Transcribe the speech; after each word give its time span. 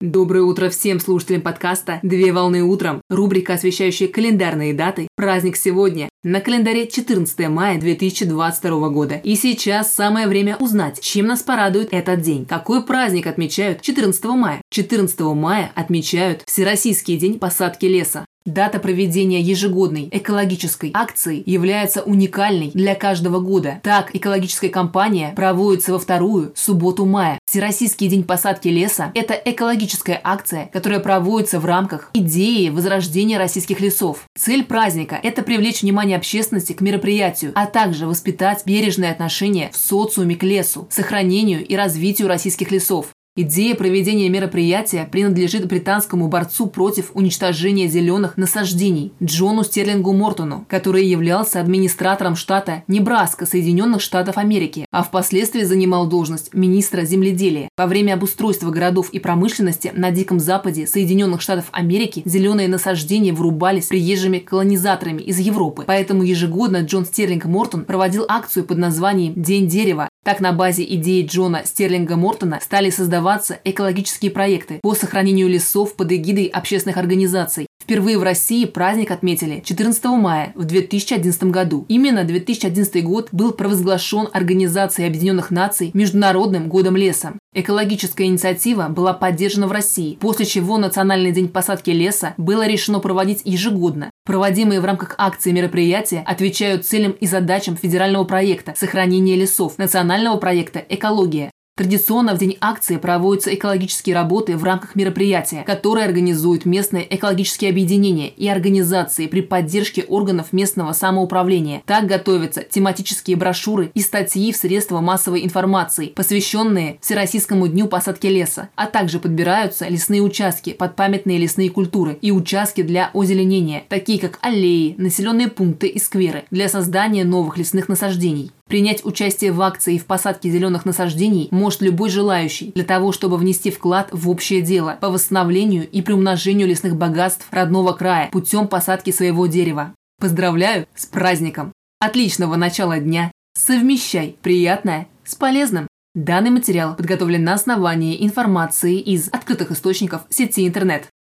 Доброе 0.00 0.44
утро 0.44 0.70
всем 0.70 0.98
слушателям 0.98 1.42
подкаста 1.42 2.00
«Две 2.02 2.32
волны 2.32 2.62
утром». 2.62 3.02
Рубрика, 3.10 3.52
освещающая 3.52 4.08
календарные 4.08 4.72
даты. 4.72 5.08
Праздник 5.14 5.56
сегодня. 5.56 6.08
На 6.22 6.40
календаре 6.40 6.86
14 6.86 7.50
мая 7.50 7.78
2022 7.78 8.88
года. 8.88 9.16
И 9.16 9.34
сейчас 9.36 9.92
самое 9.92 10.26
время 10.26 10.56
узнать, 10.56 11.02
чем 11.02 11.26
нас 11.26 11.42
порадует 11.42 11.92
этот 11.92 12.22
день. 12.22 12.46
Какой 12.46 12.82
праздник 12.82 13.26
отмечают 13.26 13.82
14 13.82 14.24
мая? 14.24 14.62
14 14.70 15.20
мая 15.20 15.70
отмечают 15.74 16.44
Всероссийский 16.46 17.18
день 17.18 17.38
посадки 17.38 17.84
леса. 17.84 18.24
Дата 18.46 18.78
проведения 18.78 19.42
ежегодной 19.42 20.08
экологической 20.10 20.90
акции 20.94 21.42
является 21.44 22.00
уникальной 22.00 22.70
для 22.72 22.94
каждого 22.94 23.38
года. 23.38 23.80
Так, 23.82 24.16
экологическая 24.16 24.70
кампания 24.70 25.34
проводится 25.36 25.92
во 25.92 25.98
вторую 25.98 26.52
субботу 26.56 27.04
мая. 27.04 27.38
Всероссийский 27.50 28.06
день 28.06 28.22
посадки 28.22 28.68
леса– 28.68 29.10
это 29.16 29.34
экологическая 29.34 30.20
акция, 30.22 30.70
которая 30.72 31.00
проводится 31.00 31.58
в 31.58 31.64
рамках 31.64 32.08
идеи 32.14 32.68
возрождения 32.68 33.38
российских 33.38 33.80
лесов. 33.80 34.20
Цель 34.38 34.62
праздника– 34.62 35.18
это 35.24 35.42
привлечь 35.42 35.82
внимание 35.82 36.16
общественности 36.16 36.74
к 36.74 36.80
мероприятию, 36.80 37.50
а 37.56 37.66
также 37.66 38.06
воспитать 38.06 38.62
бережное 38.66 39.10
отношение 39.10 39.70
в 39.72 39.76
социуме 39.76 40.36
к 40.36 40.44
лесу, 40.44 40.86
сохранению 40.92 41.66
и 41.66 41.74
развитию 41.74 42.28
российских 42.28 42.70
лесов. 42.70 43.08
Идея 43.42 43.74
проведения 43.74 44.28
мероприятия 44.28 45.08
принадлежит 45.10 45.66
британскому 45.66 46.28
борцу 46.28 46.66
против 46.66 47.10
уничтожения 47.14 47.88
зеленых 47.88 48.36
насаждений 48.36 49.14
Джону 49.22 49.64
Стерлингу 49.64 50.12
Мортону, 50.12 50.66
который 50.68 51.06
являлся 51.06 51.58
администратором 51.58 52.36
штата 52.36 52.82
Небраска 52.86 53.46
Соединенных 53.46 54.02
Штатов 54.02 54.36
Америки, 54.36 54.84
а 54.90 55.02
впоследствии 55.02 55.62
занимал 55.62 56.06
должность 56.06 56.52
министра 56.52 57.06
земледелия. 57.06 57.70
Во 57.78 57.86
время 57.86 58.12
обустройства 58.12 58.68
городов 58.68 59.08
и 59.08 59.18
промышленности 59.18 59.90
на 59.94 60.10
Диком 60.10 60.38
Западе 60.38 60.86
Соединенных 60.86 61.40
Штатов 61.40 61.70
Америки 61.72 62.20
зеленые 62.26 62.68
насаждения 62.68 63.32
врубались 63.32 63.86
приезжими 63.86 64.38
колонизаторами 64.38 65.22
из 65.22 65.38
Европы. 65.38 65.84
Поэтому 65.86 66.24
ежегодно 66.24 66.82
Джон 66.82 67.06
Стерлинг 67.06 67.46
Мортон 67.46 67.86
проводил 67.86 68.26
акцию 68.28 68.66
под 68.66 68.76
названием 68.76 69.32
«День 69.34 69.66
дерева», 69.66 70.09
так 70.22 70.40
на 70.40 70.52
базе 70.52 70.84
идеи 70.84 71.24
Джона 71.24 71.62
Стерлинга 71.64 72.16
Мортона 72.16 72.60
стали 72.62 72.90
создаваться 72.90 73.58
экологические 73.64 74.30
проекты 74.30 74.78
по 74.82 74.94
сохранению 74.94 75.48
лесов 75.48 75.96
под 75.96 76.12
эгидой 76.12 76.46
общественных 76.46 76.98
организаций. 76.98 77.66
Впервые 77.82 78.18
в 78.18 78.22
России 78.22 78.66
праздник 78.66 79.10
отметили 79.10 79.62
14 79.64 80.04
мая 80.04 80.52
в 80.54 80.64
2011 80.64 81.44
году. 81.44 81.86
Именно 81.88 82.24
2011 82.24 83.02
год 83.02 83.30
был 83.32 83.52
провозглашен 83.52 84.28
Организацией 84.32 85.08
Объединенных 85.08 85.50
Наций 85.50 85.90
Международным 85.94 86.68
годом 86.68 86.96
леса. 86.96 87.32
Экологическая 87.52 88.26
инициатива 88.26 88.88
была 88.88 89.12
поддержана 89.12 89.66
в 89.66 89.72
России, 89.72 90.16
после 90.20 90.46
чего 90.46 90.78
Национальный 90.78 91.32
день 91.32 91.48
посадки 91.48 91.90
леса 91.90 92.34
было 92.36 92.66
решено 92.66 93.00
проводить 93.00 93.42
ежегодно. 93.44 94.09
Проводимые 94.24 94.80
в 94.80 94.84
рамках 94.84 95.14
акции 95.18 95.50
мероприятия 95.50 96.22
отвечают 96.26 96.86
целям 96.86 97.12
и 97.12 97.26
задачам 97.26 97.76
федерального 97.76 98.24
проекта 98.24 98.74
сохранения 98.76 99.34
лесов, 99.34 99.78
национального 99.78 100.36
проекта 100.36 100.84
«Экология», 100.88 101.50
Традиционно 101.80 102.34
в 102.34 102.38
день 102.38 102.58
акции 102.60 102.98
проводятся 102.98 103.54
экологические 103.54 104.14
работы 104.14 104.54
в 104.54 104.64
рамках 104.64 104.96
мероприятия, 104.96 105.62
которые 105.62 106.04
организуют 106.04 106.66
местные 106.66 107.06
экологические 107.16 107.70
объединения 107.70 108.28
и 108.28 108.48
организации 108.48 109.26
при 109.26 109.40
поддержке 109.40 110.02
органов 110.02 110.52
местного 110.52 110.92
самоуправления. 110.92 111.82
Так 111.86 112.04
готовятся 112.04 112.62
тематические 112.64 113.38
брошюры 113.38 113.90
и 113.94 114.02
статьи 114.02 114.52
в 114.52 114.58
средства 114.58 115.00
массовой 115.00 115.42
информации, 115.42 116.08
посвященные 116.08 116.98
Всероссийскому 117.00 117.66
дню 117.66 117.86
посадки 117.86 118.26
леса, 118.26 118.68
а 118.76 118.84
также 118.84 119.18
подбираются 119.18 119.88
лесные 119.88 120.20
участки 120.20 120.74
под 120.74 120.96
памятные 120.96 121.38
лесные 121.38 121.70
культуры 121.70 122.18
и 122.20 122.30
участки 122.30 122.82
для 122.82 123.08
озеленения, 123.14 123.84
такие 123.88 124.20
как 124.20 124.38
аллеи, 124.42 124.96
населенные 124.98 125.48
пункты 125.48 125.86
и 125.86 125.98
скверы, 125.98 126.44
для 126.50 126.68
создания 126.68 127.24
новых 127.24 127.56
лесных 127.56 127.88
насаждений. 127.88 128.52
Принять 128.70 129.04
участие 129.04 129.50
в 129.50 129.60
акции 129.62 129.98
в 129.98 130.06
посадке 130.06 130.48
зеленых 130.48 130.84
насаждений 130.84 131.48
может 131.50 131.82
любой 131.82 132.08
желающий 132.08 132.70
для 132.70 132.84
того, 132.84 133.10
чтобы 133.10 133.36
внести 133.36 133.72
вклад 133.72 134.10
в 134.12 134.30
общее 134.30 134.62
дело 134.62 134.96
по 135.00 135.10
восстановлению 135.10 135.90
и 135.90 136.00
приумножению 136.02 136.68
лесных 136.68 136.94
богатств 136.94 137.48
родного 137.50 137.94
края 137.94 138.28
путем 138.30 138.68
посадки 138.68 139.10
своего 139.10 139.48
дерева. 139.48 139.92
Поздравляю 140.20 140.86
с 140.94 141.04
праздником! 141.04 141.72
Отличного 141.98 142.54
начала 142.54 143.00
дня! 143.00 143.32
Совмещай 143.58 144.36
приятное 144.40 145.08
с 145.24 145.34
полезным! 145.34 145.88
Данный 146.14 146.50
материал 146.50 146.94
подготовлен 146.94 147.42
на 147.42 147.54
основании 147.54 148.24
информации 148.24 149.00
из 149.00 149.30
открытых 149.30 149.72
источников 149.72 150.22
сети 150.30 150.64
интернет. 150.64 151.08